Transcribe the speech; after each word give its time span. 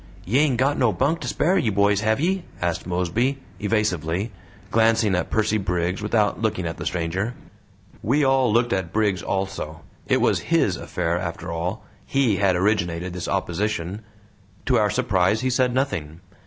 "Ye 0.25 0.39
ain't 0.39 0.57
got 0.57 0.79
no 0.79 0.91
bunk 0.91 1.19
to 1.19 1.27
spare, 1.27 1.59
you 1.59 1.71
boys, 1.71 2.01
hev 2.01 2.19
ye?" 2.19 2.43
asked 2.59 2.87
Mosby, 2.87 3.37
evasively, 3.59 4.31
glancing 4.71 5.13
at 5.13 5.29
Percy 5.29 5.59
Briggs 5.59 6.01
without 6.01 6.41
looking 6.41 6.65
at 6.65 6.77
the 6.77 6.87
stranger. 6.87 7.35
We 8.01 8.23
all 8.23 8.51
looked 8.51 8.73
at 8.73 8.91
Briggs 8.91 9.21
also; 9.21 9.81
it 10.07 10.19
was 10.19 10.39
HIS 10.49 10.75
affair 10.75 11.19
after 11.19 11.51
all 11.51 11.85
HE 12.07 12.37
had 12.37 12.55
originated 12.55 13.13
this 13.13 13.27
opposition. 13.27 14.01
To 14.65 14.79
our 14.79 14.89
surprise 14.89 15.41
he 15.41 15.51
said 15.51 15.71
nothing. 15.71 16.19